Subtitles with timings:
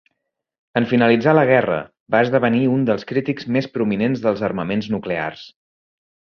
[0.79, 1.77] En finalitzar la guerra,
[2.15, 5.49] va esdevenir un dels crítics més prominents dels armaments nuclears.